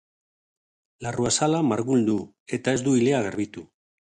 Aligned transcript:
Larruazala 1.07 1.61
margul 1.73 2.07
du, 2.09 2.17
eta 2.59 2.77
ez 2.79 2.83
du 2.89 2.99
ilea 3.03 3.25
garbitu. 3.29 3.69